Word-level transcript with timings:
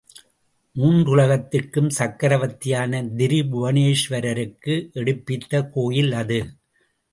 மூன்றுலகத்திற்கும் 0.75 1.89
சக்கவர்த்தியான 1.89 3.03
திரிபுவனேஸ்வரருக்கு, 3.03 4.91
எடுப்பித்த 4.93 5.63
கோயில் 5.69 6.11
அது. 6.11 6.39